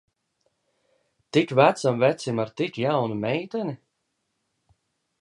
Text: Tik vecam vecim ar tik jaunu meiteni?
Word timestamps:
Tik 1.31 1.49
vecam 1.57 1.95
vecim 2.01 2.37
ar 2.43 2.51
tik 2.57 2.73
jaunu 2.83 3.17
meiteni? 3.23 3.75